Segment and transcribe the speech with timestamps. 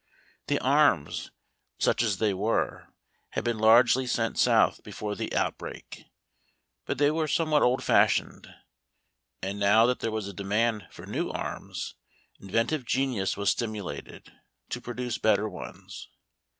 [0.47, 1.29] The arms,
[1.77, 2.87] such as they were,
[3.33, 6.05] had been largely sent South before the outbreak.
[6.87, 8.51] But they were somewhat old fashioned,
[9.43, 11.93] and, now that there was a demand for new arms,
[12.39, 14.31] inventive genius was stimulated
[14.69, 16.09] to produce better ones.